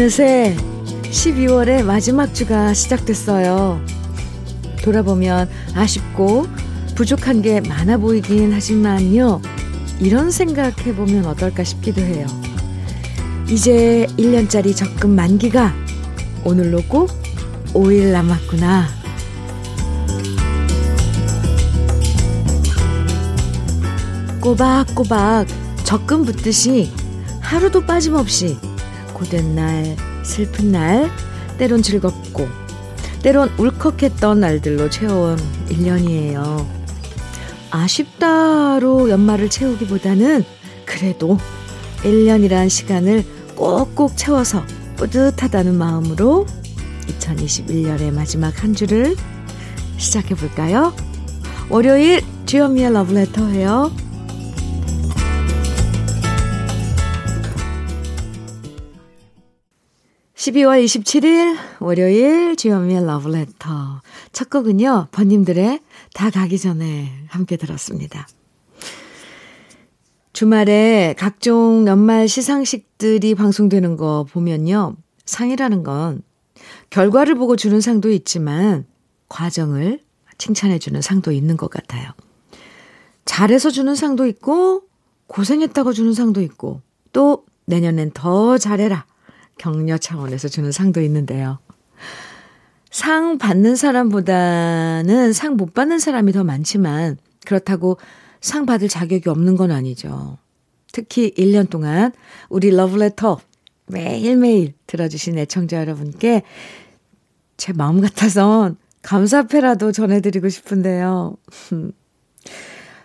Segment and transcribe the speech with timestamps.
[0.00, 0.56] 어느새
[1.02, 3.84] 12월의 마지막 주가 시작됐어요.
[4.82, 6.46] 돌아보면 아쉽고
[6.94, 9.42] 부족한 게 많아 보이긴 하지만요.
[10.00, 12.26] 이런 생각해 보면 어떨까 싶기도 해요.
[13.50, 15.74] 이제 1년짜리 적금 만기가
[16.46, 17.10] 오늘로 꼭
[17.74, 18.88] 5일 남았구나.
[24.40, 25.46] 꼬박꼬박
[25.84, 26.90] 적금 붙듯이
[27.42, 28.69] 하루도 빠짐없이
[29.20, 31.10] 고된 날, 슬픈 날,
[31.58, 32.48] 때론 즐겁고,
[33.22, 35.36] 때론 울컥했던 날들로 채워온
[35.68, 36.66] 1년이에요.
[37.70, 40.42] 아쉽다로 연말을 채우기보다는
[40.86, 41.36] 그래도
[42.02, 43.24] 1년이란 시간을
[43.56, 44.64] 꼭꼭 채워서
[44.96, 46.46] 뿌듯하다는 마음으로
[47.06, 49.16] 2021년의 마지막 한 주를
[49.98, 50.94] 시작해 볼까요?
[51.68, 54.09] 월요일 주현미의 러브레터예요.
[60.40, 64.00] 12월 27일 월요일 주현미의 러브레터
[64.32, 65.80] 첫 곡은요 번님들의
[66.14, 68.26] 다 가기 전에 함께 들었습니다.
[70.32, 74.96] 주말에 각종 연말 시상식들이 방송되는 거 보면요
[75.26, 76.22] 상이라는 건
[76.88, 78.86] 결과를 보고 주는 상도 있지만
[79.28, 80.00] 과정을
[80.38, 82.12] 칭찬해 주는 상도 있는 것 같아요.
[83.26, 84.84] 잘해서 주는 상도 있고
[85.26, 86.80] 고생했다고 주는 상도 있고
[87.12, 89.04] 또 내년엔 더 잘해라
[89.60, 91.58] 격려 차원에서 주는 상도 있는데요.
[92.90, 97.98] 상 받는 사람보다는 상 못 받는 사람이 더 많지만 그렇다고
[98.40, 100.38] 상 받을 자격이 없는 건 아니죠.
[100.92, 102.10] 특히 1년 동안
[102.48, 103.38] 우리 러브레터
[103.86, 106.42] 매일매일 들어주신 애청자 여러분께
[107.58, 111.36] 제 마음 같아선 감사패라도 전해드리고 싶은데요.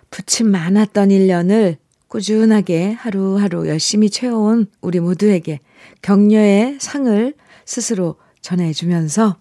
[0.10, 1.78] 부침 많았던 1년을
[2.16, 5.60] 꾸준하게 하루하루 열심히 채워온 우리 모두에게
[6.02, 7.34] 격려의 상을
[7.66, 9.36] 스스로 전해주면서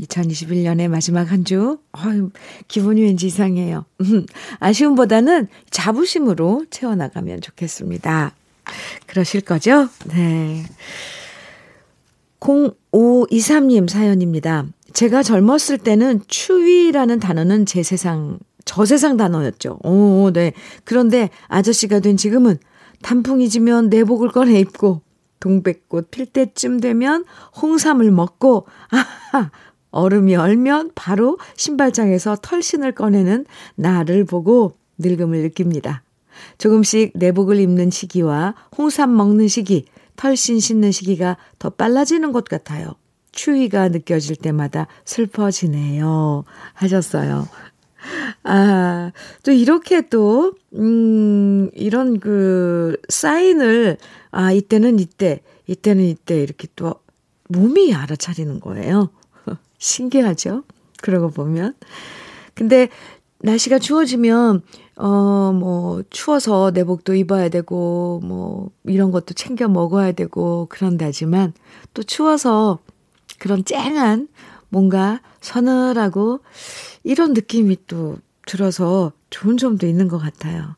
[0.00, 2.30] 2021년의 마지막 한 주, 어휴,
[2.66, 3.84] 기분이 왠지 이상해요.
[4.58, 8.34] 아쉬움보다는 자부심으로 채워나가면 좋겠습니다.
[9.06, 9.88] 그러실 거죠?
[10.06, 10.64] 네.
[12.40, 14.66] 0523님 사연입니다.
[14.94, 18.40] 제가 젊었을 때는 추위라는 단어는 제 세상,
[18.76, 19.78] 저 세상 단어였죠.
[19.84, 20.52] 오, 네.
[20.84, 22.58] 그런데 아저씨가 된 지금은
[23.00, 25.00] 단풍이 지면 내복을 꺼내 입고
[25.40, 27.24] 동백꽃 필 때쯤 되면
[27.62, 29.50] 홍삼을 먹고 아하
[29.92, 36.02] 얼음이 얼면 바로 신발장에서 털신을 꺼내는 나를 보고 늙음을 느낍니다.
[36.58, 42.92] 조금씩 내복을 입는 시기와 홍삼 먹는 시기, 털신 신는 시기가 더 빨라지는 것 같아요.
[43.32, 46.44] 추위가 느껴질 때마다 슬퍼지네요.
[46.74, 47.48] 하셨어요.
[48.42, 49.12] 아,
[49.42, 53.96] 또 이렇게 또, 음, 이런 그 사인을,
[54.30, 56.94] 아, 이때는 이때, 이때는 이때 이렇게 또
[57.48, 59.10] 몸이 알아차리는 거예요.
[59.78, 60.64] 신기하죠?
[61.02, 61.74] 그러고 보면.
[62.54, 62.88] 근데
[63.40, 64.62] 날씨가 추워지면,
[64.96, 71.52] 어, 뭐, 추워서 내복도 입어야 되고, 뭐, 이런 것도 챙겨 먹어야 되고, 그런다지만,
[71.92, 72.78] 또 추워서
[73.38, 74.28] 그런 쨍한
[74.76, 76.40] 뭔가 서늘하고
[77.02, 80.76] 이런 느낌이 또 들어서 좋은 점도 있는 것 같아요.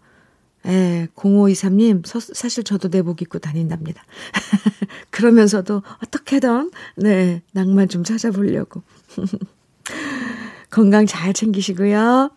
[0.67, 4.05] 예, 0523님, 서, 사실 저도 내복 입고 다닌답니다.
[5.11, 8.83] 그러면서도 어떻게든, 네, 낭만 좀 찾아보려고.
[10.71, 12.31] 건강 잘 챙기시고요.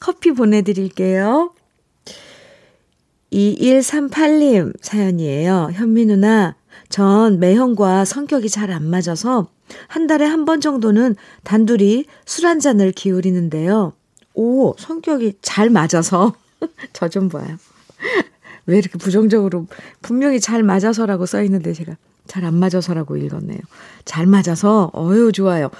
[0.00, 1.54] 커피 보내드릴게요.
[3.32, 5.70] 2138님 사연이에요.
[5.72, 6.57] 현미 누나,
[6.88, 9.48] 전 매형과 성격이 잘 안 맞아서
[9.88, 13.92] 한 달에 한 번 정도는 단둘이 술 한 잔을 기울이는데요.
[14.34, 16.34] 오, 성격이 잘 맞아서.
[16.92, 17.56] 저 좀 봐요.
[18.66, 19.66] 왜 이렇게 부정적으로,
[20.02, 21.96] 분명히 잘 맞아서라고 써 있는데 제가
[22.26, 23.58] 잘 안 맞아서라고 읽었네요.
[24.04, 25.70] 잘 맞아서, 어유 좋아요.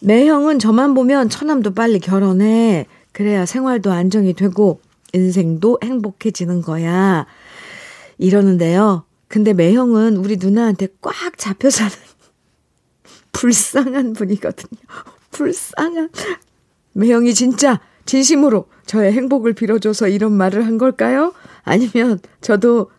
[0.00, 2.86] 매형은 저만 보면 처남도 빨리 결혼해.
[3.12, 4.80] 그래야 생활도 안정이 되고,
[5.12, 7.26] 인생도 행복해지는 거야.
[8.18, 9.04] 이러는데요.
[9.28, 11.92] 근데 매형은 우리 누나한테 꽉 잡혀 사는
[13.32, 14.80] 불쌍한 분이거든요.
[15.32, 16.10] 불쌍한.
[16.92, 21.34] 매형이 진짜 진심으로 저의 행복을 빌어줘서 이런 말을 한 걸까요?
[21.64, 22.90] 아니면 저도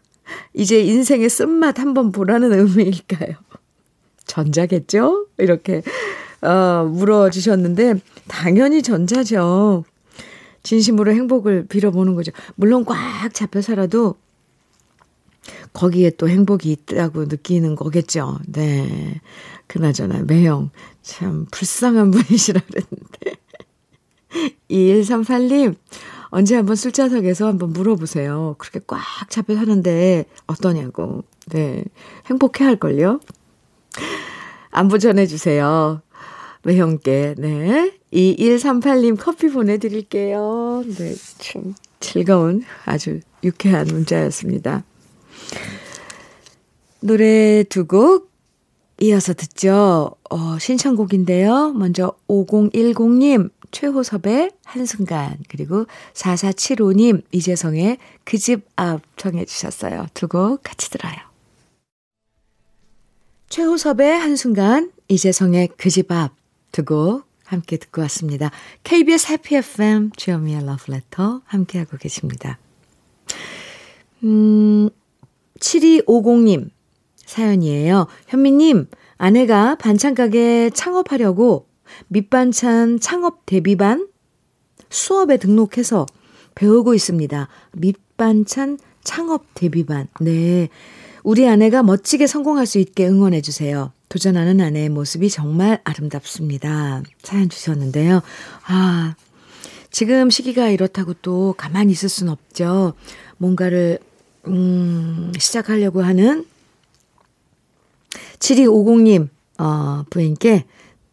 [0.53, 3.35] 이제 인생의 쓴맛 한번 보라는 의미일까요?
[4.27, 5.27] 전자겠죠?
[5.37, 5.81] 이렇게,
[6.41, 9.85] 어, 물어주셨는데, 당연히 전자죠.
[10.63, 12.33] 진심으로 행복을 빌어보는 거죠.
[12.55, 14.15] 물론 꽉 잡혀 살아도
[15.77, 18.39] 거기에 또 행복이 있다고 느끼는 거겠죠.
[18.47, 19.21] 네.
[19.67, 20.71] 그나저나, 매형.
[21.03, 23.37] 참, 불쌍한 분이시라 그랬는데.
[24.71, 25.75] 2138님,
[26.29, 28.55] 언제 한번 술자석에서 한번 물어보세요.
[28.57, 31.23] 그렇게 꽉 잡혀 사는데 어떠냐고.
[31.45, 31.83] 네.
[32.25, 33.19] 행복해 할걸요?
[34.71, 36.01] 안부 전해주세요.
[36.63, 37.93] 매형께, 네.
[38.11, 40.83] 2138님 커피 보내드릴게요.
[40.97, 44.83] 네, 참 즐거운 아주 유쾌한 문자였습니다.
[46.99, 48.31] 노래 두 곡
[48.99, 50.15] 이어서 듣죠.
[50.29, 51.71] 어, 신청곡인데요.
[51.73, 60.07] 먼저 5010님, 최호섭의 한순간, 그리고 4475님, 이재성의 그 집 앞 청해 주셨어요.
[60.15, 61.13] 두 곡 같이 들어요.
[63.49, 66.33] 최호섭의 한순간, 이재성의 그 집 앞
[66.71, 68.51] 두 곡 함께 듣고 왔습니다.
[68.83, 72.57] KBS 해피 FM 주현미의 러브레터 함께하고 계십니다.
[74.23, 74.89] 음,
[75.59, 76.69] 7250님
[77.25, 78.07] 사연이에요.
[78.27, 78.87] 현미님,
[79.17, 81.67] 아내가 반찬가게 창업하려고
[82.07, 84.07] 밑반찬 창업 대비반
[84.89, 86.05] 수업에 등록해서
[86.55, 87.47] 배우고 있습니다.
[87.73, 90.07] 밑반찬 창업 대비반.
[90.19, 90.69] 네.
[91.23, 93.91] 우리 아내가 멋지게 성공할 수 있게 응원해 주세요.
[94.09, 97.03] 도전하는 아내의 모습이 정말 아름답습니다.
[97.21, 98.21] 사연 주셨는데요.
[98.65, 99.15] 아,
[99.91, 102.93] 지금 시기가 이렇다고 또 가만히 있을 순 없죠.
[103.37, 103.99] 뭔가를,
[104.47, 106.45] 음, 시작하려고 하는
[108.39, 109.29] 7250님,
[109.59, 110.65] 어, 부인께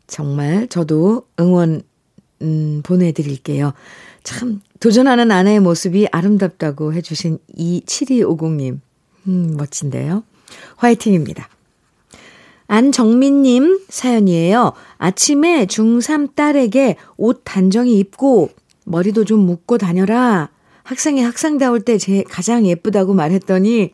[0.06, 1.82] 정말 저도 응원,
[2.42, 3.72] 음, 보내드릴게요.
[4.22, 8.80] 참, 도전하는 아내의 모습이 아름답다고 해주신 이 7250님.
[9.26, 10.24] 음, 멋진데요.
[10.76, 11.48] 화이팅입니다.
[12.66, 14.72] 안정민님 사연이에요.
[14.98, 18.50] 아침에 중3 딸에게 옷 단정히 입고
[18.84, 20.50] 머리도 좀 묶고 다녀라.
[20.84, 23.92] 학생이 학생다울 때 제 가장 예쁘다고 말했더니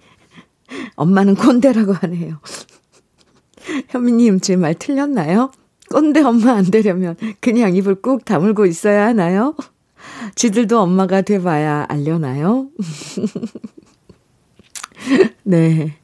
[0.96, 2.40] 엄마는 꼰대라고 하네요.
[3.90, 5.50] 현미님, 제 말 틀렸나요?
[5.90, 9.54] 꼰대 엄마 안 되려면 그냥 입을 꾹 다물고 있어야 하나요?
[10.34, 12.68] 지들도 엄마가 돼봐야 알려나요?
[15.44, 15.96] 네.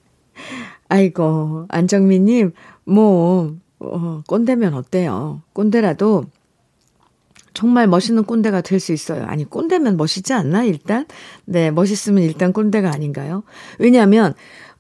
[0.89, 2.53] 아이고, 안정민님,
[2.85, 5.43] 뭐, 어, 꼰대면 어때요?
[5.53, 6.25] 꼰대라도
[7.57, 9.25] 정말 멋있는 꼰대가 될 수 있어요.
[9.25, 11.07] 아니, 꼰대면 멋있지 않나, 일단?
[11.47, 13.45] 네, 멋있으면 일단 꼰대가 아닌가요?
[13.79, 14.35] 왜냐하면,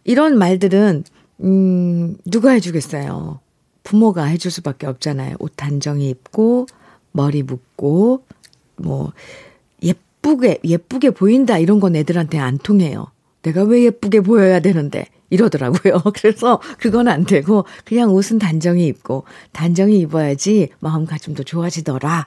[0.05, 1.05] 이런 말들은,
[1.41, 3.41] 음, 누가 해주겠어요?
[3.83, 5.37] 부모가 해줄 수밖에 없잖아요.
[5.39, 6.67] 옷 단정히 입고,
[7.13, 8.25] 머리 묶고,
[8.77, 9.13] 뭐,
[9.83, 13.07] 예쁘게, 예쁘게 보인다, 이런 건 애들한테 안 통해요.
[13.41, 16.03] 내가 왜 예쁘게 보여야 되는데 이러더라고요.
[16.15, 22.27] 그래서 그건 안 되고 그냥 옷은 단정히 입고 단정히 입어야지 마음가짐도 좋아지더라.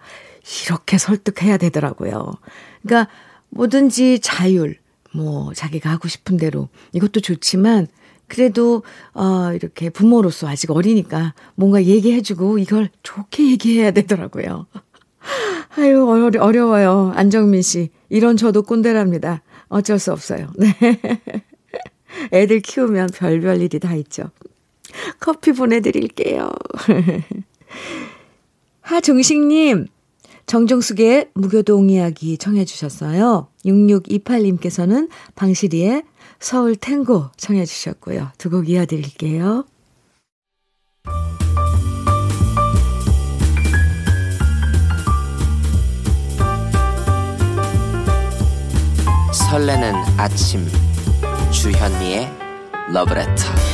[0.66, 2.34] 이렇게 설득해야 되더라고요.
[2.82, 3.12] 그러니까
[3.50, 4.78] 뭐든지 자율,
[5.14, 7.88] 뭐 자기가 하고 싶은 대로 이것도 좋지만
[8.28, 14.68] 그래도 어 이렇게 부모로서 아직 어리니까 뭔가 얘기해 주고 이걸 좋게 얘기해야 되더라고요.
[15.76, 17.12] 아유 어려, 어려워요.
[17.16, 19.42] 안정민 씨 이런 저도 꼰대랍니다.
[19.68, 20.52] 어쩔 수 없어요.
[20.58, 20.76] 네.
[22.32, 24.32] 애들 키우면 별별 일이 다 있죠.
[25.20, 26.52] 커피 보내 드릴게요.
[28.82, 29.88] 하정식님,
[30.50, 33.50] 정정숙의 무교동 이야기 청해 주셨어요.
[33.66, 36.02] 6628님께서는 방시리의
[36.40, 38.32] 서울 탱고 청해 주셨고요.
[38.40, 39.66] 두 곡 이어드릴게요.
[49.32, 50.66] 설레는 아침
[51.52, 52.28] 주현미의
[52.92, 53.69] 러브레터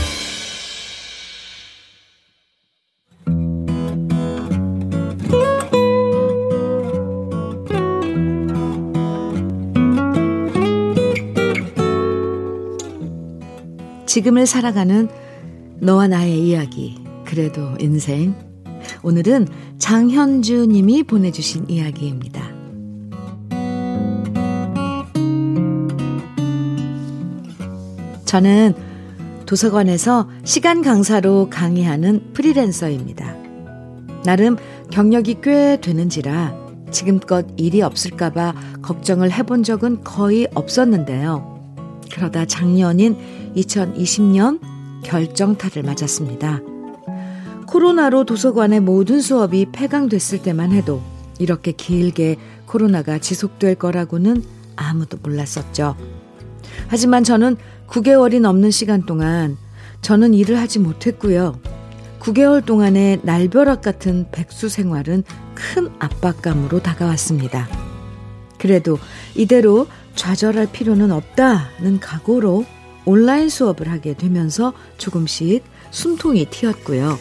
[14.16, 15.10] 지금을 살아가는
[15.82, 18.34] 너와 나의 이야기 그래도 인생
[19.04, 19.46] 오늘은
[19.78, 22.42] 장현주 님이 보내주신 이야기입니다.
[28.24, 28.74] 저는
[29.46, 33.36] 도서관에서 시간 강사로 강의하는 프리랜서입니다.
[34.24, 34.56] 나름
[34.92, 36.56] 경력이 꽤 되는지라
[36.90, 41.55] 지금껏 일이 없을까봐 걱정을 해본 적은 거의 없었는데요.
[42.14, 44.60] 그러다 작년인 2020년
[45.04, 46.62] 결정타를 맞았습니다.
[47.68, 51.02] 코로나로 도서관의 모든 수업이 폐강됐을 때만 해도
[51.40, 54.44] 이렇게 길게 코로나가 지속될 거라고는
[54.76, 55.96] 아무도 몰랐었죠.
[56.88, 57.58] 하지만 저는
[57.88, 59.58] 9개월이 넘는 시간 동안
[60.02, 61.60] 저는 일을 하지 못했고요.
[62.20, 67.68] 9개월 동안의 날벼락 같은 백수 생활은 큰 압박감으로 다가왔습니다.
[68.58, 68.98] 그래도
[69.36, 72.66] 이대로 좌절할 필요는 없다는 각오로
[73.06, 77.18] 온라인 수업을 하게 되면서 조금씩 숨통이 튀었고요.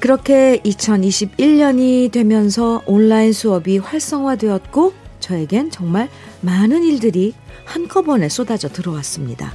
[0.00, 6.08] 그렇게 2021년이 되면서 온라인 수업이 활성화되었고 저에겐 정말
[6.40, 9.54] 많은 일들이 한꺼번에 쏟아져 들어왔습니다.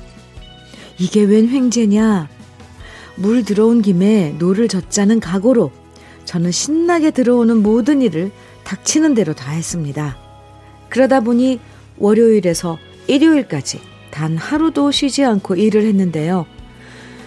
[1.00, 2.30] 이게 웬 횡재냐?
[3.15, 5.72] 물 들어온 김에 노를 젓자는 각오로
[6.25, 8.32] 저는 신나게 들어오는 모든 일을
[8.63, 10.18] 닥치는 대로 다 했습니다.
[10.89, 11.60] 그러다 보니
[12.01, 12.77] 월요일에서
[13.08, 13.79] 일요일까지
[14.12, 16.46] 단 하루도 쉬지 않고 일을 했는데요.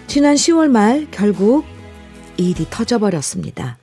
[0.06, 1.64] 지난 10월 말 결국
[2.36, 3.78] 일이 터져버렸습니다.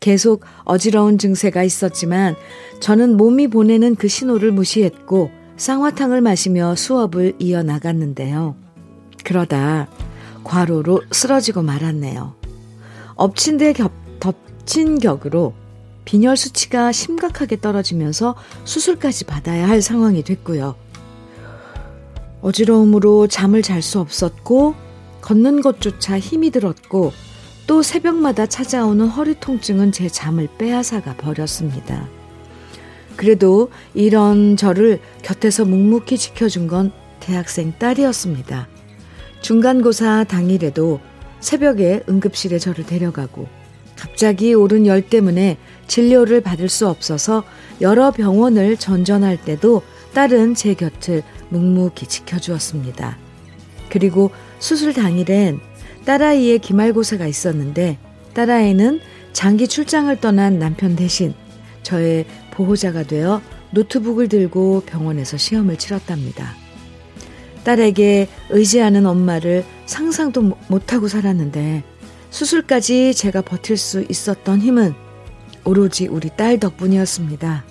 [0.00, 2.34] 계속 어지러운 증세가 있었지만
[2.80, 8.56] 저는 몸이 보내는 그 신호를 무시했고 쌍화탕을 마시며 수업을 이어나갔는데요.
[9.24, 9.88] 그러다
[10.42, 12.34] 과로로 쓰러지고 말았네요.
[13.14, 15.54] 엎친 데 겹, 덮친 격으로
[16.04, 20.74] 빈혈 수치가 심각하게 떨어지면서 수술까지 받아야 할 상황이 됐고요.
[22.40, 24.74] 어지러움으로 잠을 잘 수 없었고
[25.20, 27.12] 걷는 것조차 힘이 들었고
[27.66, 32.08] 또 새벽마다 찾아오는 허리 통증은 제 잠을 빼앗아가 버렸습니다.
[33.16, 36.90] 그래도 이런 저를 곁에서 묵묵히 지켜준 건
[37.20, 38.68] 대학생 딸이었습니다.
[39.40, 41.00] 중간고사 당일에도
[41.40, 43.46] 새벽에 응급실에 저를 데려가고
[43.96, 47.44] 갑자기 오른 열 때문에 진료를 받을 수 없어서
[47.80, 49.82] 여러 병원을 전전할 때도
[50.14, 53.18] 딸은 제 곁을 묵묵히 지켜주었습니다.
[53.90, 55.60] 그리고 수술 당일엔
[56.04, 57.98] 딸아이의 기말고사가 있었는데
[58.34, 59.00] 딸아이는
[59.32, 61.34] 장기 출장을 떠난 남편 대신
[61.82, 66.54] 저의 보호자가 되어 노트북을 들고 병원에서 시험을 치렀답니다.
[67.64, 71.84] 딸에게 의지하는 엄마를 상상도 못하고 살았는데
[72.30, 74.94] 수술까지 제가 버틸 수 있었던 힘은
[75.64, 77.64] 오로지 우리 딸 덕분이었습니다.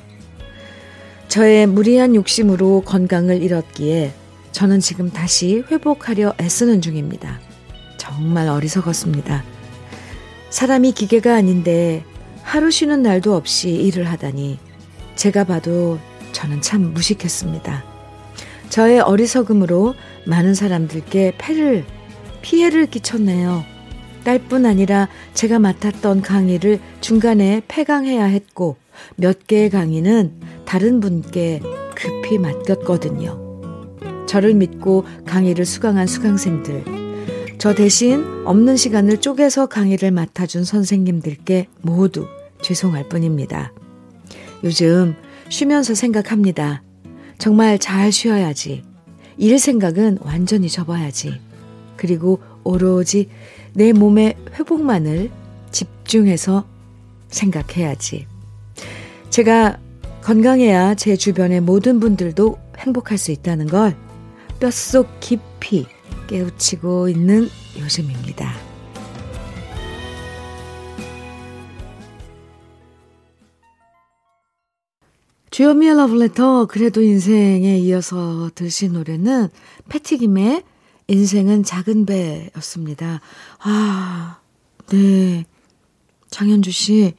[1.27, 4.13] 저의 무리한 욕심으로 건강을 잃었기에
[4.51, 7.39] 저는 지금 다시 회복하려 애쓰는 중입니다.
[7.97, 9.43] 정말 어리석었습니다.
[10.49, 12.03] 사람이 기계가 아닌데
[12.43, 14.59] 하루 쉬는 날도 없이 일을 하다니
[15.15, 15.99] 제가 봐도
[16.33, 17.83] 저는 참 무식했습니다.
[18.69, 19.95] 저의 어리석음으로
[20.25, 21.85] 많은 사람들께 패를,
[22.41, 23.63] 피해를 끼쳤네요.
[24.23, 28.77] 딸뿐 아니라 제가 맡았던 강의를 중간에 폐강해야 했고
[29.15, 30.33] 몇 개의 강의는
[30.65, 31.61] 다른 분께
[31.95, 33.39] 급히 맡겼거든요.
[34.27, 36.83] 저를 믿고 강의를 수강한 수강생들,
[37.57, 42.27] 저 대신 없는 시간을 쪼개서 강의를 맡아준 선생님들께 모두
[42.61, 43.73] 죄송할 뿐입니다.
[44.63, 45.15] 요즘
[45.49, 46.81] 쉬면서 생각합니다.
[47.37, 48.83] 정말 잘 쉬어야지.
[49.37, 51.39] 일 생각은 완전히 접어야지.
[51.97, 53.29] 그리고 오로지
[53.73, 55.31] 내 몸의 회복만을
[55.71, 56.65] 집중해서
[57.29, 58.27] 생각해야지.
[59.29, 59.79] 제가
[60.21, 63.95] 건강해야 제 주변의 모든 분들도 행복할 수 있다는 걸
[64.59, 65.87] 뼛속 깊이
[66.27, 67.47] 깨우치고 있는
[67.79, 68.53] 요즘입니다.
[75.51, 79.49] 주현미의 러브레터 그래도 인생에 이어서 들으신 노래는
[79.89, 80.63] 패티김의
[81.21, 83.19] 인생은 작은 배였습니다.
[83.59, 84.39] 아,
[84.87, 85.45] 네.
[86.29, 87.13] 장현주 씨,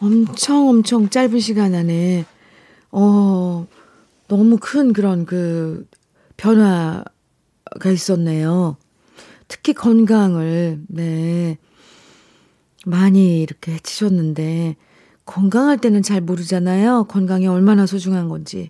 [0.00, 2.26] 엄청 엄청 짧은 시간 안에,
[2.90, 3.66] 어,
[4.28, 5.88] 너무 큰 그런 그
[6.36, 8.76] 변화가 있었네요.
[9.48, 11.56] 특히 건강을, 네.
[12.84, 14.76] 많이 이렇게 해치셨는데,
[15.24, 17.04] 건강할 때는 잘 모르잖아요.
[17.04, 18.68] 건강이 얼마나 소중한 건지.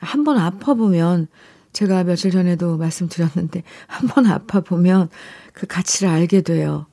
[0.00, 1.28] 한 번 아파보면
[1.72, 5.08] 제가 며칠 전에도 말씀드렸는데 한번 아파 보면
[5.52, 6.86] 그 가치를 알게 돼요.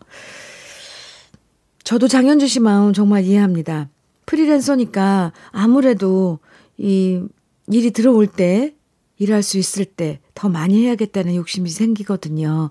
[1.83, 3.89] 저도 장현주 씨 마음 정말 이해합니다.
[4.25, 6.39] 프리랜서니까 아무래도
[6.77, 7.21] 이
[7.67, 8.75] 일이 들어올 때
[9.17, 12.69] 일할 수 있을 때 더 많이 해야겠다는 욕심이 생기거든요.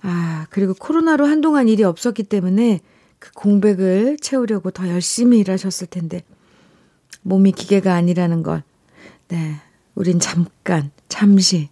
[0.00, 2.80] 아, 그리고 코로나로 한동안 일이 없었기 때문에
[3.18, 6.22] 그 공백을 채우려고 더 열심히 일하셨을 텐데
[7.20, 8.62] 몸이 기계가 아니라는 걸
[9.28, 9.56] 네,
[9.98, 11.70] 우린 잠깐, 잠시,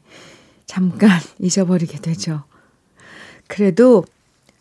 [0.67, 2.43] 잠깐 잊어버리게 되죠.
[3.47, 4.05] 그래도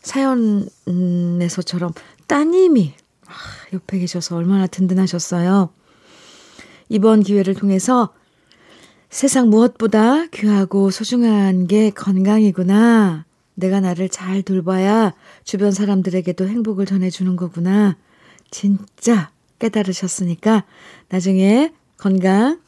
[0.04, 1.92] 사연에서처럼
[2.28, 2.94] 따님이
[3.26, 3.34] 아,
[3.74, 5.72] 옆에 계셔서 얼마나 든든하셨어요.
[6.90, 8.14] 이번 기회를 통해서
[9.10, 13.26] 세상 무엇보다 귀하고 소중한 게 건강이구나.
[13.56, 17.98] 내가 나를 잘 돌봐야 주변 사람들에게도 행복을 전해주는 거구나.
[18.52, 20.66] 진짜 깨달으셨으니까
[21.10, 22.64] 나중에 건강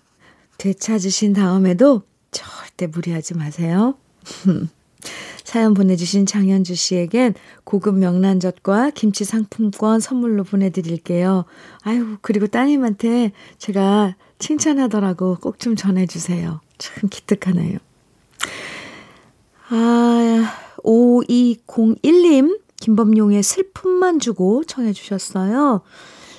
[0.58, 3.96] 되찾으신 다음에도 절대 무리하지 마세요.
[5.44, 7.34] 사연 보내주신 장현주 씨에겐
[7.64, 11.46] 고급 명란젓과 김치 상품권 선물로 보내드릴게요.
[11.84, 16.60] 아유, 그리고 따님한테 제가 칭찬하더라고 꼭 좀 전해주세요.
[16.78, 17.80] 참 기특하네요.
[19.70, 25.82] 아, 5201님, 김범용의 슬픔만 주고 청해주셨어요.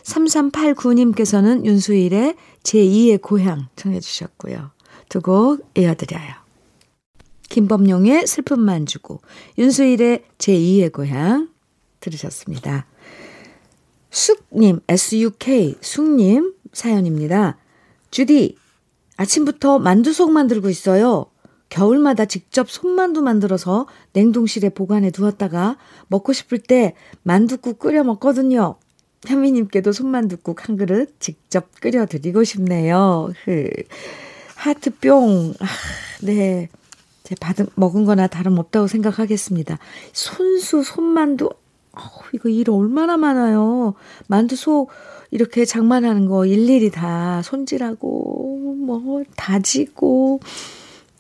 [0.09, 4.71] 3389님께서는 윤수일의 제2의 고향 청해 주셨고요.
[5.09, 6.35] 두 곡 이어드려요.
[7.49, 9.21] 김범용의 슬픔만 주고
[9.57, 11.49] 윤수일의 제2의 고향
[12.01, 12.87] 들으셨습니다.
[14.11, 17.59] 숙님, S-U-K, 숙님 사연입니다.
[18.11, 18.57] 주디,
[19.17, 21.27] 아침부터 만두속 만들고 있어요.
[21.69, 25.77] 겨울마다 직접 손만두 만들어서 냉동실에 보관해 두었다가
[26.09, 28.77] 먹고 싶을 때 만두국 끓여 먹거든요.
[29.27, 33.33] 현미님께도 손만두국 한 그릇 직접 끓여 드리고 싶네요.
[33.45, 33.69] 흐.
[34.55, 35.55] 하트 뿅.
[35.61, 35.67] 아,
[36.23, 36.69] 네.
[37.23, 39.79] 제 받은, 먹은 거나 다름없다고 생각하겠습니다.
[40.13, 41.47] 손수, 손만두.
[41.47, 42.01] 어,
[42.33, 43.95] 이거 일 얼마나 많아요.
[44.29, 44.89] 만두 소
[45.31, 50.41] 이렇게 장만하는 거 일일이 다 손질하고, 뭐, 다지고,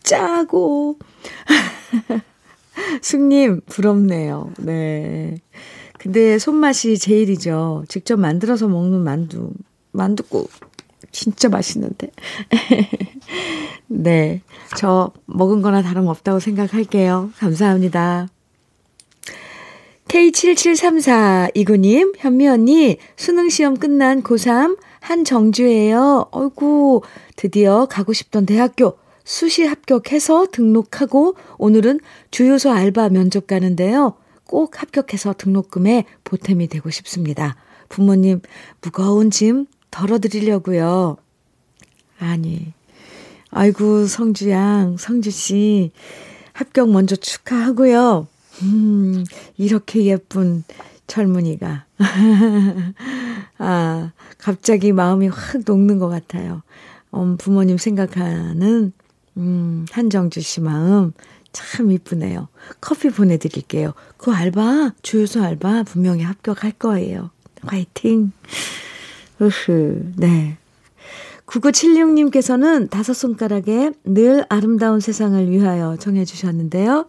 [0.02, 0.98] 짜고.
[3.02, 4.52] 숙님, 부럽네요.
[4.58, 5.40] 네.
[5.98, 7.84] 근데 손맛이 제일이죠.
[7.88, 9.52] 직접 만들어서 먹는 만두.
[9.92, 10.50] 만두국.
[11.10, 12.10] 진짜 맛있는데.
[13.88, 14.42] 네.
[14.76, 17.30] 저 먹은 거나 다름없다고 생각할게요.
[17.38, 18.28] 감사합니다.
[20.08, 26.28] K7734 이구님, 현미 언니, 수능 시험 끝난 고3 한정주예요.
[26.30, 27.02] 어이구,
[27.36, 32.00] 드디어 가고 싶던 대학교 수시 합격해서 등록하고 오늘은
[32.30, 34.14] 주유소 알바 면접 가는데요.
[34.48, 37.54] 꼭 합격해서 등록금에 보탬이 되고 싶습니다.
[37.90, 38.40] 부모님
[38.80, 41.18] 무거운 짐 덜어드리려고요.
[42.18, 42.72] 아니,
[43.50, 45.92] 아이고 성주양, 성주씨
[46.54, 48.26] 합격 먼저 축하하고요.
[48.62, 49.24] 음,
[49.58, 50.64] 이렇게 예쁜
[51.06, 51.84] 젊은이가.
[53.58, 56.62] 아, 갑자기 마음이 확 녹는 것 같아요.
[57.14, 58.92] 음, 부모님 생각하는,
[59.36, 61.12] 음, 한정주 씨 마음
[61.58, 62.46] 참 이쁘네요.
[62.80, 63.92] 커피 보내드릴게요.
[64.16, 67.30] 그 알바, 주유소 알바 분명히 합격할 거예요.
[67.62, 68.30] 화이팅!
[69.42, 70.56] 으흐, 네.
[71.46, 77.06] 9976님께서는 다섯 손가락에 늘 아름다운 세상을 위하여 정해주셨는데요.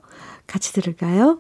[0.48, 1.40] 같이 들을까요?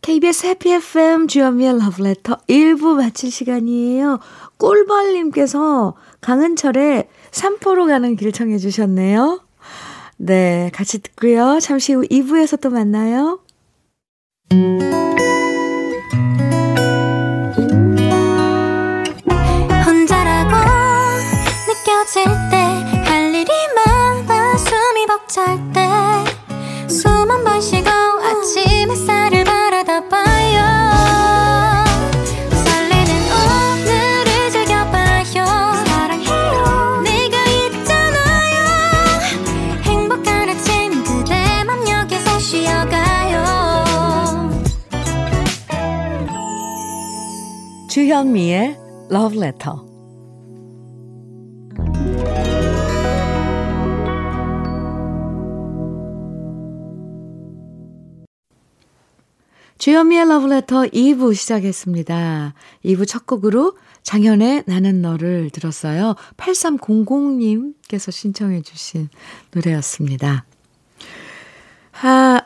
[0.00, 4.18] KBS 해피 FM 주현미의 러브레터 1부 마칠 시간이에요.
[4.58, 9.40] 꿀벌님께서 강은철의 삼포로 가는 길 청해 주셨네요.
[10.16, 11.58] 네, 같이 듣고요.
[11.60, 13.40] 잠시 후 2부에서 또 만나요.
[48.14, 48.78] 주현미의
[49.10, 49.76] Love Letter
[59.78, 62.54] 주현미의 러브레터 2부 시작했습니다.
[62.84, 66.14] 2부 첫 곡으로 장현의 나는 너를 들었어요.
[66.36, 69.08] 8300님께서 신청해 주신
[69.50, 70.44] 노래였습니다.
[72.00, 72.42] 아,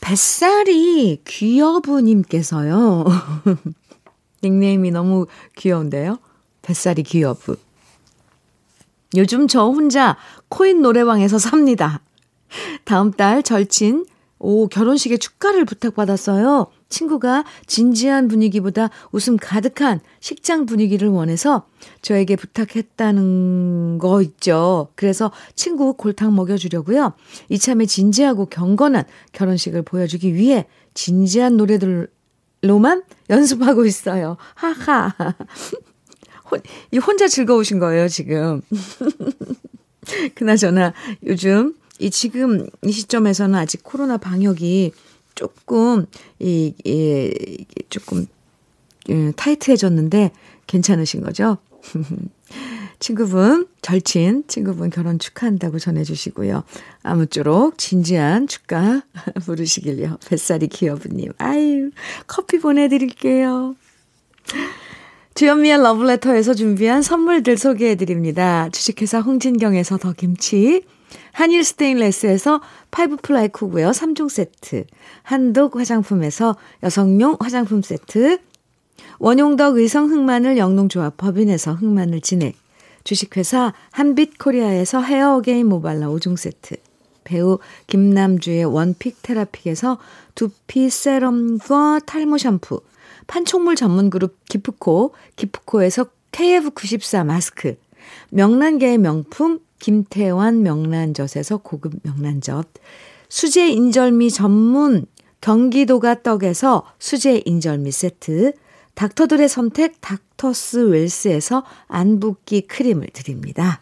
[0.00, 3.06] 뱃살이 귀여부님께서요.
[4.42, 5.26] 닉네임이 너무
[5.56, 6.18] 귀여운데요.
[6.62, 7.56] 뱃살이 귀여부.
[9.16, 10.16] 요즘 저 혼자
[10.48, 12.00] 코인 노래방에서 삽니다.
[12.84, 14.06] 다음 달 절친
[14.44, 16.66] 오, 결혼식에 축가를 부탁받았어요.
[16.88, 21.68] 친구가 진지한 분위기보다 웃음 가득한 식장 분위기를 원해서
[22.02, 24.88] 저에게 부탁했다는 거 있죠.
[24.96, 27.12] 그래서 친구 골탕 먹여주려고요.
[27.50, 32.08] 이참에 진지하고 경건한 결혼식을 보여주기 위해 진지한 노래들
[32.62, 34.36] 로만 연습하고 있어요.
[34.54, 35.14] 하하.
[36.92, 38.60] 이 혼자 즐거우신 거예요, 지금.
[40.34, 40.92] 그나저나
[41.26, 44.92] 요즘 이 지금 이 시점에서는 아직 코로나 방역이
[45.34, 46.06] 조금
[46.38, 48.26] 이, 이 조금
[49.08, 50.30] 예, 타이트해졌는데
[50.66, 51.58] 괜찮으신 거죠?
[53.02, 56.62] 친구분 절친 친구분 결혼 축하한다고 전해주시고요.
[57.02, 59.02] 아무쪼록 진지한 축가
[59.44, 60.18] 부르시길요.
[60.24, 61.32] 뱃살이 귀여부님.
[61.38, 61.90] 아유
[62.28, 63.74] 커피 보내드릴게요.
[65.34, 68.68] 주현미의 러브레터에서 준비한 선물들 소개해드립니다.
[68.70, 70.84] 주식회사 홍진경에서 더 김치
[71.32, 72.60] 한일 스테인레스에서
[72.92, 74.84] five ply cookware 3종 세트.
[75.24, 78.38] 한독 화장품에서 여성용 화장품 세트.
[79.18, 82.61] 원용덕 의성 흑마늘 영농조합 법인에서 흑마늘 진액.
[83.04, 86.76] 주식회사 한빛코리아에서 헤어 어게인 모발라 5종 세트.
[87.24, 89.98] 배우 김남주의 one pick 테라픽에서
[90.34, 92.80] 두피 세럼과 탈모 샴푸.
[93.26, 97.76] 판촉물 전문 그룹 기프코, 기프코에서 KF94 마스크.
[98.30, 102.68] 명란계의 명품 김태환 명란젓에서 고급 명란젓,
[103.28, 105.06] 수제 인절미 전문
[105.40, 108.52] 경기도가 떡에서 수제 인절미 세트,
[108.94, 113.80] 닥터들의 선택 닥터스 웰스에서 안붓기 크림을 드립니다.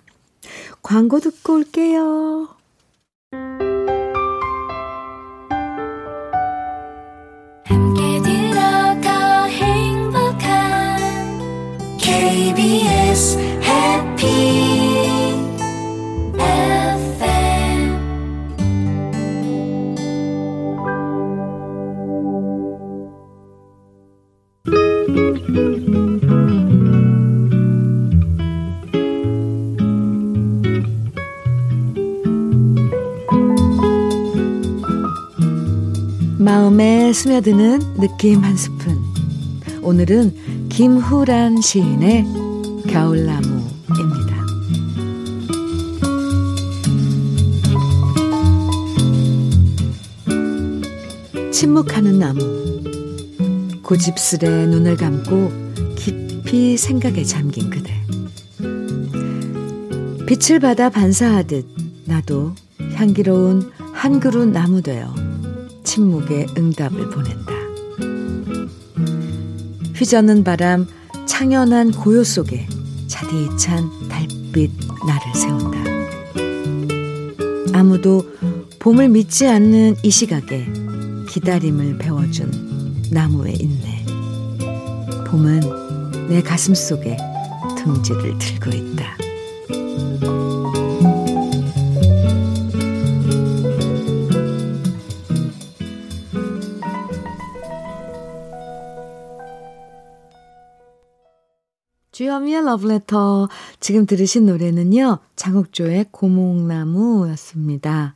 [0.83, 2.49] 광고 듣고 올게요.
[11.99, 13.49] KBS
[36.50, 39.00] 마음에 스며드는 느낌 한 스푼.
[39.82, 42.24] 오늘은 김후란 시인의
[42.88, 44.46] 겨울나무입니다.
[51.52, 52.40] 침묵하는 나무.
[53.82, 55.52] 고집스레 눈을 감고
[55.94, 57.94] 깊이 생각에 잠긴 그대.
[60.26, 61.64] 빛을 받아 반사하듯
[62.06, 62.56] 나도
[62.94, 65.19] 향기로운 한 그루 나무 되어
[65.84, 67.52] 침묵의 응답을 보낸다.
[69.94, 70.86] 휘저는 바람,
[71.26, 72.66] 창연한 고요 속에
[73.06, 74.70] 자디찬 달빛
[75.06, 75.78] 나를 세운다.
[77.78, 78.24] 아무도
[78.78, 80.66] 봄을 믿지 않는 이 시각에
[81.28, 82.50] 기다림을 배워준
[83.10, 84.04] 나무의 인내.
[85.26, 87.16] 봄은 내 가슴 속에
[87.76, 88.89] 둥지를 들고 있다.
[102.40, 103.48] 주현미의 러브레터.
[103.81, 108.14] 지금 들으신 노래는요, 장욱조의 고목나무였습니다.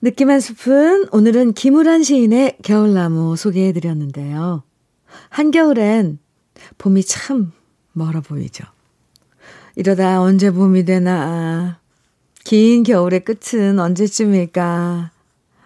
[0.00, 4.62] 느낌 한 스푼, 오늘은 김우란 시인의 겨울나무 소개해 드렸는데요.
[5.28, 6.18] 한겨울엔
[6.78, 7.52] 봄이 참
[7.92, 8.64] 멀어 보이죠.
[9.76, 11.78] 이러다 언제 봄이 되나.
[12.44, 15.10] 긴 겨울의 끝은 언제쯤일까.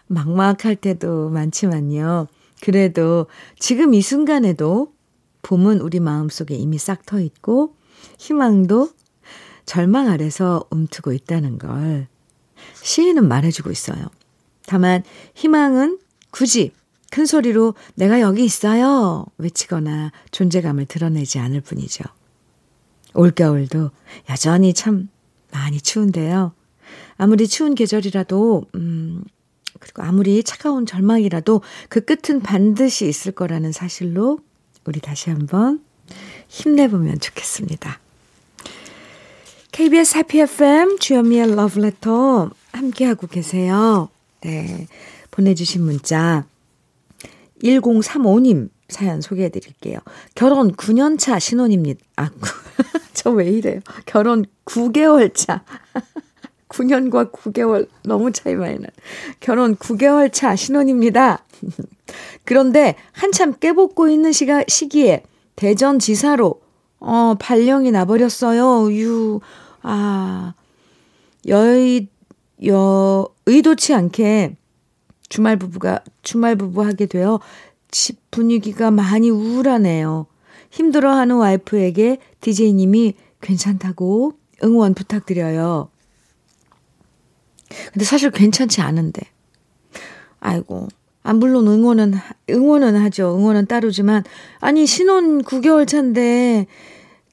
[0.09, 2.27] 막막할 때도 많지만요.
[2.63, 3.27] 그래도
[3.59, 4.96] 지금 이 순간에도
[5.47, 7.77] 봄은 우리 마음속에 이미 싹 터 있고
[8.19, 8.91] 희망도
[9.65, 12.09] 절망 아래서 움트고 있다는 걸
[12.83, 14.09] 시인은 말해주고 있어요.
[14.67, 15.05] 다만
[15.35, 16.01] 희망은
[16.33, 16.73] 굳이
[17.13, 22.03] 큰 소리로 내가 여기 있어요 외치거나 존재감을 드러내지 않을 뿐이죠.
[23.15, 23.93] 올겨울도
[24.29, 25.09] 여전히 참
[25.53, 26.55] 많이 추운데요.
[27.19, 29.23] 아무리 추운 계절이라도, 음,
[29.79, 34.41] 그리고 아무리 차가운 절망이라도 그 끝은 반드시 있을 거라는 사실로
[34.87, 35.83] 우리 다시 한번
[36.49, 37.99] 힘내보면 좋겠습니다.
[39.73, 44.09] KBS 해피 FM 주현미의 러브레터 함께하고 계세요.
[44.43, 44.87] 네.
[45.31, 46.47] 보내주신 문자
[47.63, 49.99] 1035님 사연 소개해 드릴게요.
[50.35, 52.01] 결혼 9년 차 신혼입니다.
[52.17, 52.31] 아,
[53.13, 53.81] 저 왜 이래요?
[54.07, 55.65] 결혼 9개월 차.
[56.77, 58.89] 9년과 9개월 너무 차이 많이 나.
[59.41, 61.45] 결혼 9개월 차 신혼입니다.
[62.45, 65.23] 그런데 한참 깨볶고 있는 시가, 시기에
[65.57, 66.61] 대전 지사로
[67.01, 68.93] 어, 발령이 나버렸어요.
[68.93, 69.41] 유,
[69.83, 70.55] 아,
[71.47, 72.09] 여의,
[72.67, 74.57] 여, 의도치 않게
[75.29, 77.41] 주말 부부가, 주말 부부 하게 되어
[77.91, 80.27] 집 분위기가 많이 우울하네요.
[80.71, 84.33] 힘들어하는 와이프에게 DJ님이 괜찮다고
[84.65, 85.89] 응원 부탁드려요.
[87.93, 89.23] 근데 사실 괜찮지 않은데.
[90.41, 90.89] 아이고,
[91.23, 92.15] 아, 물론 응원은,
[92.51, 93.37] 응원은 하죠.
[93.37, 94.23] 응원은 따르지만,
[94.61, 96.67] 아니, 신혼 9개월 차인데,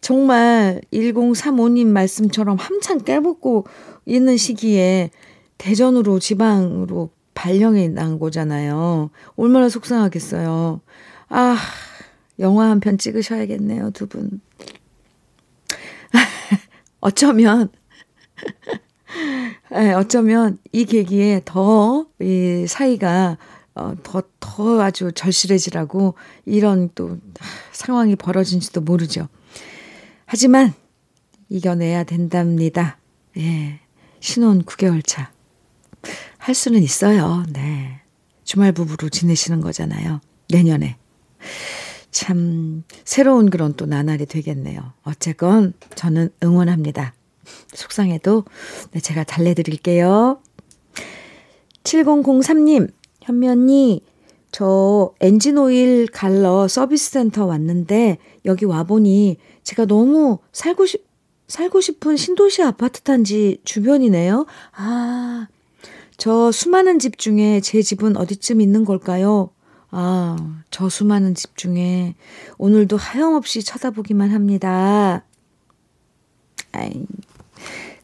[0.02, 3.65] 정말 1035님 말씀처럼 한참 깨붙고
[4.06, 5.12] 있는 시기에
[5.58, 9.12] 대전으로 지방으로 발령이 난 거잖아요.
[9.36, 10.82] 얼마나 속상하겠어요.
[11.30, 11.58] 아,
[12.39, 14.41] 영화 한 편 찍으셔야겠네요, 두 분.
[17.00, 17.69] 어쩌면,
[19.71, 23.38] 네, 어쩌면 이 계기에 더 이 사이가
[23.76, 26.13] 어, 더, 더 아주 절실해지라고
[26.45, 27.17] 이런 또
[27.71, 29.28] 상황이 벌어진지도 모르죠.
[30.26, 30.73] 하지만
[31.49, 32.97] 이겨내야 된답니다.
[33.38, 33.80] 예.
[34.19, 35.32] 신혼 9개월 차.
[36.38, 37.43] 할 수는 있어요.
[37.52, 38.02] 네.
[38.43, 40.21] 주말 부부로 지내시는 거잖아요.
[40.49, 40.97] 내년에.
[42.12, 44.93] 참, 새로운 그런 또 나날이 되겠네요.
[45.04, 47.13] 어쨌건 저는 응원합니다.
[47.74, 48.44] 속상해도
[48.92, 50.40] 네, 제가 달래드릴게요.
[51.84, 54.02] 7003님, 현미 언니,
[54.52, 61.06] 저 엔진 오일 갈러 서비스 센터 왔는데 여기 와보니 제가 너무 살고 싶,
[61.48, 64.46] 살고 싶은 신도시 아파트 단지 주변이네요.
[64.74, 65.48] 아,
[66.18, 69.50] 저 수많은 집 중에 제 집은 어디쯤 있는 걸까요?
[69.90, 72.16] 아, 저 수많은 집 중에
[72.58, 75.26] 오늘도 하염없이 쳐다보기만 합니다.
[76.72, 77.06] 아이,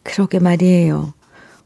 [0.03, 1.13] 그러게 말이에요.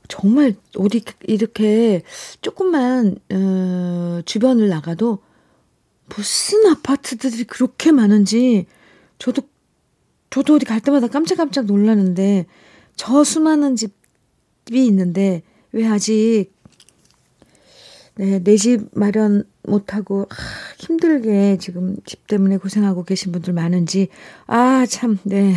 [0.07, 2.01] 정말 어디 이렇게
[2.41, 5.19] 조금만 어, 주변을 나가도
[6.15, 8.65] 무슨 아파트들이 그렇게 많은지
[9.17, 9.43] 저도
[10.29, 12.45] 저도 어디 갈 때마다 깜짝깜짝 놀라는데
[12.95, 15.41] 저 수많은 집이 있는데
[15.71, 16.51] 왜 아직
[18.15, 20.35] 네, 내 집 마련 못하고 아,
[20.77, 24.09] 힘들게 지금 집 때문에 고생하고 계신 분들 많은지
[24.45, 25.55] 아 참 네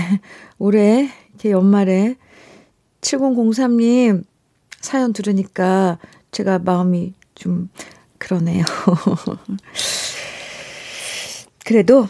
[0.59, 2.17] 올해 이렇게 연말에
[3.07, 4.25] 7003님
[4.81, 5.99] 사연 들으니까
[6.33, 7.71] 제가 마음이 좀
[8.19, 8.65] 그러네요.
[11.65, 12.09] 그래도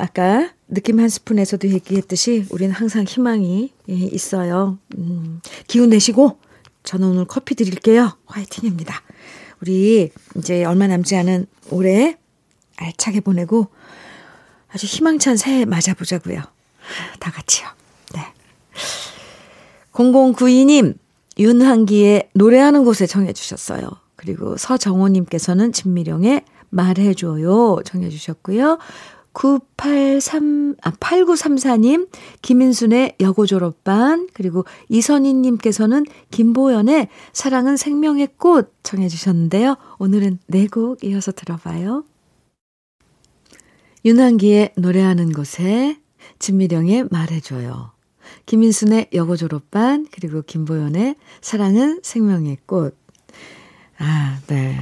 [0.00, 4.78] 아까 느낌 한 스푼에서도 얘기했듯이 우리는 항상 희망이 있어요.
[4.98, 6.38] 음, 기운 내시고
[6.82, 8.16] 저는 오늘 커피 드릴게요.
[8.26, 9.02] 화이팅입니다.
[9.60, 12.18] 우리 이제 얼마 남지 않은 올해
[12.76, 13.68] 알차게 보내고
[14.68, 16.42] 아주 희망찬 새해 맞아보자고요.
[17.20, 17.68] 다 같이요.
[18.14, 18.20] 네.
[19.94, 20.96] 0092님,
[21.38, 23.88] 윤한기의 노래하는 곳에 청해 주셨어요.
[24.16, 28.78] 그리고 서정호님께서는 진미령의 말해줘요 청해 주셨고요.
[29.32, 32.08] 983, 아, 8934님,
[32.42, 39.76] 김인순의 여고 졸업반, 그리고 이선희님께서는 김보연의 사랑은 생명의 꽃 청해주셨는데요.
[39.98, 42.04] 오늘은 네 곡 이어서 들어봐요.
[44.04, 45.98] 윤한기의 노래하는 곳에
[46.38, 47.93] 진미령의 말해줘요.
[48.46, 52.96] 김인순의 여고 졸업반, 그리고 김보연의 사랑은 생명의 꽃.
[53.98, 54.76] 아, 네.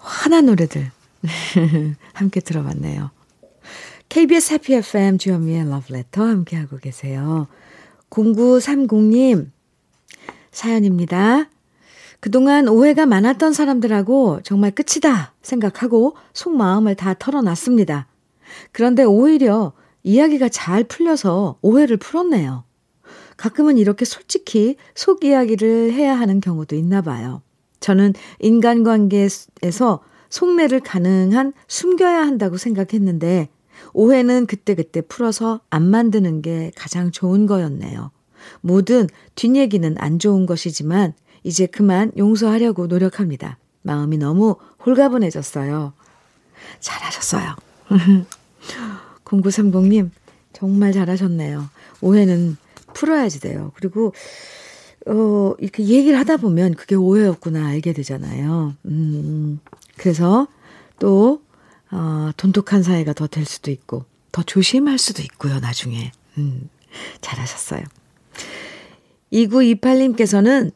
[0.00, 0.90] 환한 노래들
[2.12, 3.10] 함께 들어봤네요.
[4.08, 7.46] KBS 해피 FM 주현미의 러브레터 함께하고 계세요.
[8.10, 9.50] 0930님
[10.50, 11.48] 사연입니다.
[12.20, 18.06] 그동안 오해가 많았던 사람들하고 정말 끝이다 생각하고 속마음을 다 털어놨습니다.
[18.70, 22.64] 그런데 오히려 이야기가 잘 풀려서 오해를 풀었네요.
[23.36, 27.42] 가끔은 이렇게 솔직히 속 이야기를 해야 하는 경우도 있나 봐요.
[27.80, 33.48] 저는 인간관계에서 속내를 가능한 숨겨야 한다고 생각했는데
[33.92, 38.10] 오해는 그때그때 풀어서 안 만드는 게 가장 좋은 거였네요.
[38.60, 43.58] 뭐든 뒷얘기는 안 좋은 것이지만 이제 그만 용서하려고 노력합니다.
[43.82, 45.92] 마음이 너무 홀가분해졌어요.
[46.80, 47.56] 잘하셨어요.
[49.40, 50.10] 0930님,
[50.52, 51.68] 정말 잘하셨네요.
[52.00, 52.56] 오해는
[52.92, 53.72] 풀어야지 돼요.
[53.74, 54.12] 그리고,
[55.06, 58.74] 어, 이렇게 얘기를 하다 보면 그게 오해였구나 알게 되잖아요.
[58.84, 59.60] 음,
[59.96, 60.46] 그래서
[60.98, 61.42] 또,
[61.90, 66.12] 어, 돈독한 사이가 더 될 수도 있고, 더 조심할 수도 있고요, 나중에.
[66.38, 66.68] 음,
[67.20, 67.82] 잘하셨어요.
[69.32, 70.70] 2928님께서는,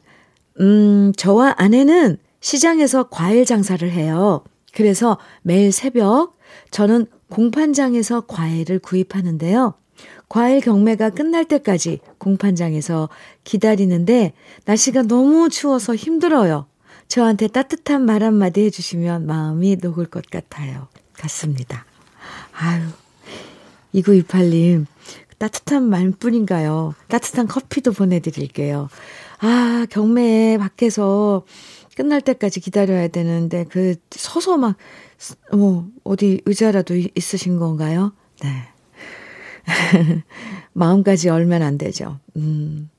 [0.59, 4.43] 음, 저와 아내는 시장에서 과일 장사를 해요.
[4.73, 6.37] 그래서 매일 새벽
[6.71, 9.73] 저는 공판장에서 과일을 구입하는데요.
[10.29, 13.09] 과일 경매가 끝날 때까지 공판장에서
[13.43, 14.33] 기다리는데
[14.65, 16.67] 날씨가 너무 추워서 힘들어요.
[17.07, 20.87] 저한테 따뜻한 말 한마디 해주시면 마음이 녹을 것 같아요.
[21.13, 21.85] 같습니다.
[22.51, 22.83] 아유,
[23.95, 24.85] 2928님,
[25.37, 26.95] 따뜻한 말뿐인가요?
[27.07, 28.89] 따뜻한 커피도 보내드릴게요.
[29.39, 31.43] 아, 경매 밖에서
[31.97, 34.77] 끝날 때까지 기다려야 되는데, 그, 서서 막,
[35.51, 38.13] 뭐, 어디 의자라도 있으신 건가요?
[38.43, 38.49] 네.
[40.73, 42.19] 마음까지 얼면 안 되죠.
[42.35, 42.91] 음,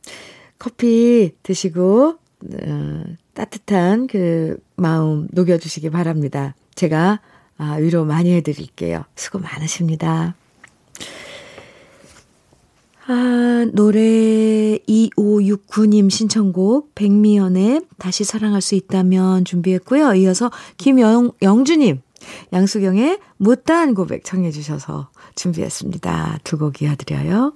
[0.58, 2.18] 커피 드시고,
[2.52, 6.56] 어, 따뜻한 그 마음 녹여주시기 바랍니다.
[6.74, 7.20] 제가
[7.56, 9.04] 아, 위로 많이 해드릴게요.
[9.14, 10.34] 수고 많으십니다.
[13.10, 20.12] 아, 노래 2569님 신청곡 백미연의 다시 사랑할 수 있다면 준비했고요.
[20.14, 22.02] 이어서 김영주님
[22.52, 26.40] 양수경의 못다한 고백 청해 주셔서 준비했습니다.
[26.44, 27.54] 두 곡 이어드려요.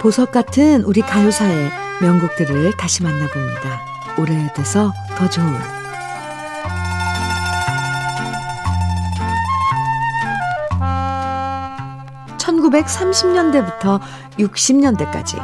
[0.00, 3.82] 보석 같은 우리 가요사의 명곡들을 다시 만나봅니다.
[4.18, 5.46] 오래돼서 더 좋은
[12.38, 14.00] 1930년대부터
[14.38, 15.40] 60년대까지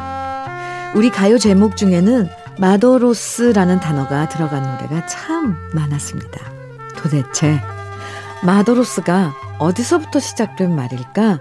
[0.95, 6.39] 우리 가요 제목 중에는 마도로스라는 단어가 들어간 노래가 참 많았습니다.
[6.97, 7.61] 도대체
[8.43, 11.39] 마도로스가 어디서부터 시작된 말일까?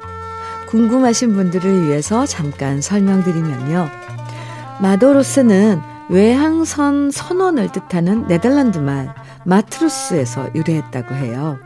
[0.68, 3.97] 궁금하신 분들을 위해서 잠깐 설명드리면요.
[4.81, 9.12] 마도로스는 외항선 선원을 뜻하는 네덜란드 말
[9.44, 11.59] matroos에서 유래했다고 해요.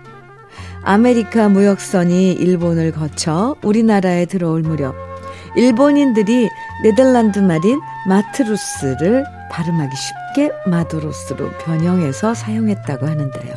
[0.83, 4.95] 아메리카 무역선이 일본을 거쳐 우리나라에 들어올 무렵
[5.55, 6.49] 일본인들이
[6.83, 13.55] 네덜란드 말인 matroos를 발음하기 쉽게 마도로스로 변형해서 사용했다고 하는데요.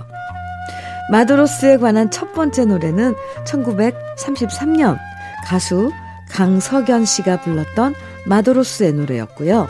[1.11, 3.15] 마도로스에 관한 첫 번째 노래는
[3.45, 4.97] 1933년
[5.45, 5.91] 가수
[6.29, 9.67] 강석연 씨가 불렀던 마도로스의 노래였고요.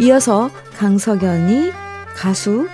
[0.00, 1.72] 이어서 강석연이
[2.14, 2.68] 가수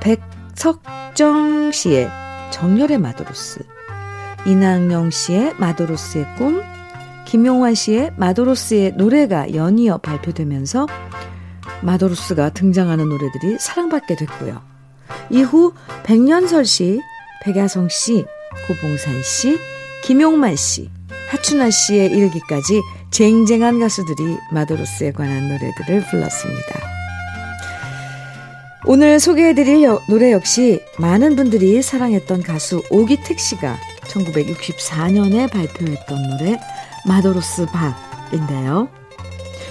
[0.00, 2.08] 백석정 씨의
[2.50, 3.60] 정열의 마도로스,
[4.46, 6.62] 이낭영 씨의 마도로스의 꿈,
[7.26, 10.86] 김용환 씨의 마도로스의 노래가 연이어 발표되면서
[11.82, 14.62] 마도로스가 등장하는 노래들이 사랑받게 됐고요.
[15.30, 17.00] 이후 백년설 씨,
[17.42, 18.24] 백야성 씨,
[18.66, 19.58] 고봉산 씨,
[20.04, 20.88] 김용만 씨,
[21.30, 22.80] 하춘아 씨의 이르기까지
[23.16, 26.80] 쟁쟁한 가수들이 마도로스에 관한 노래들을 불렀습니다.
[28.84, 36.60] 오늘 소개해드릴 노래 역시 많은 분들이 사랑했던 가수 오기택 씨가 1964년에 발표했던 노래
[37.06, 38.90] 마도로스 박인데요.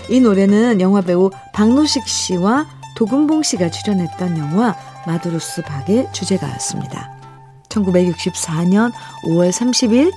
[0.10, 2.66] 이 노래는 영화 배우 박노식 씨와
[2.98, 7.12] 도금봉 씨가 출연했던 영화 마도로스 박의 주제가였습니다.
[7.70, 8.92] 1964년
[9.28, 10.12] 5월 30일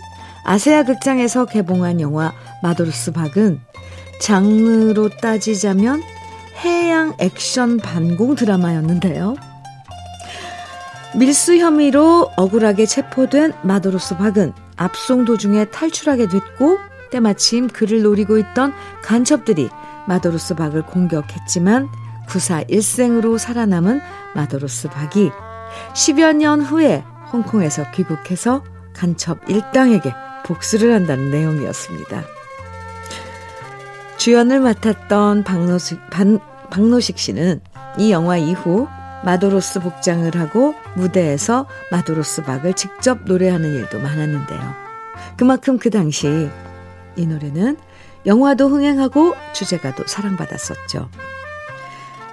[0.49, 2.33] 아세아 극장에서 개봉한 영화
[2.63, 3.61] 마도로스 박은
[4.23, 6.03] 장르로 따지자면
[6.65, 9.37] 해양 액션 반공 드라마였는데요.
[11.17, 16.79] 밀수 혐의로 억울하게 체포된 마도로스 박은 압송 도중에 탈출하게 됐고
[17.11, 19.69] 때마침 그를 노리고 있던 간첩들이
[20.07, 21.91] 마도로스 박을 공격했지만
[22.27, 24.01] 구사 일생으로 살아남은
[24.35, 25.31] 마도로스 박이
[25.93, 30.11] 10여 년 후에 홍콩에서 귀국해서 간첩 일당에게
[30.45, 32.25] 복수를 한다는 내용이었습니다.
[34.17, 37.61] 주연을 맡았던 박노식, 반, 박노식 씨는
[37.99, 38.89] 이 영화 이후
[39.25, 44.75] 마도로스 복장을 하고 무대에서 마도로스 박을 직접 노래하는 일도 많았는데요.
[45.37, 46.49] 그만큼 그 당시
[47.17, 47.77] 이 노래는
[48.27, 51.09] 영화도 흥행하고 주제가도 사랑받았었죠.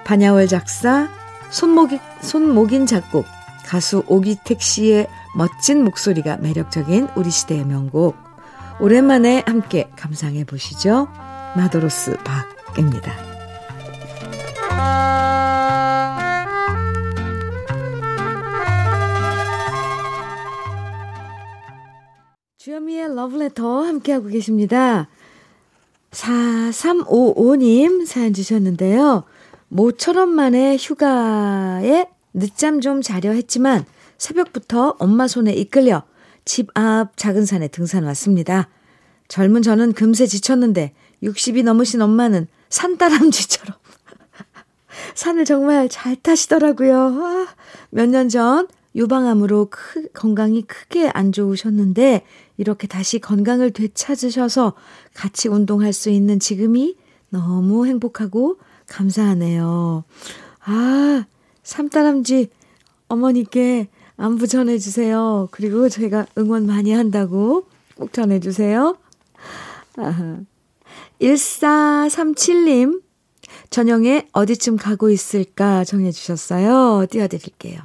[0.04, 1.08] 반야월 작사,
[1.50, 3.26] 손목인, 손목인 작곡,
[3.64, 8.16] 가수 오기택 씨의 멋진 목소리가 매력적인 우리 시대의 명곡.
[8.80, 11.08] 오랜만에 함께 감상해 보시죠.
[11.54, 13.12] 마도로스 박입니다.
[22.56, 25.08] 주현미의 러브레터 함께하고 계십니다.
[26.12, 29.24] 4355님 사연 주셨는데요.
[29.68, 33.84] 모처럼 만에 휴가에 늦잠 좀 자려 했지만
[34.18, 36.04] 새벽부터 엄마 손에 이끌려
[36.44, 38.68] 집 앞 작은 산에 등산 왔습니다.
[39.28, 43.76] 젊은 저는 금세 지쳤는데 60이 넘으신 엄마는 산다람쥐처럼
[45.14, 46.96] 산을 정말 잘 타시더라고요.
[46.96, 47.46] 아,
[47.90, 52.24] 몇년 전 유방암으로 크, 건강이 크게 안 좋으셨는데
[52.56, 54.74] 이렇게 다시 건강을 되찾으셔서
[55.12, 56.96] 같이 운동할 수 있는 지금이
[57.28, 60.04] 너무 행복하고 감사하네요.
[60.64, 61.24] 아,
[61.64, 62.48] 삼다람쥐
[63.08, 65.48] 어머니께 안부 전해주세요.
[65.50, 68.96] 그리고 제가 응원 많이 한다고 꼭 전해주세요.
[69.98, 70.38] 아하.
[71.20, 73.02] 1437님,
[73.70, 77.06] 전영에 어디쯤 가고 있을까 정해주셨어요.
[77.10, 77.80] 띄워드릴게요.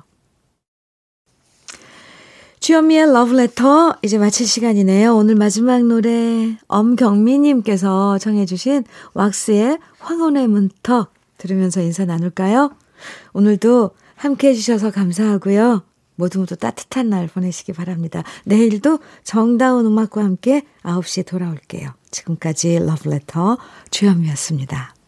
[2.60, 5.16] 주현미의 러브레터 이제 마칠 시간이네요.
[5.16, 8.84] 오늘 마지막 노래 엄경미님께서 청해주신
[9.16, 12.76] 왁스의 황혼의 문턱 들으면서 인사 나눌까요?
[13.34, 15.82] 오늘도 함께 해주셔서 감사하고요.
[16.16, 18.24] 모두 모두 따뜻한 날 보내시기 바랍니다.
[18.46, 21.90] 내일도 정다운 음악과 함께 9시에 돌아올게요.
[22.12, 23.58] 지금까지 러브레터
[23.90, 25.01] 주현미였습니다.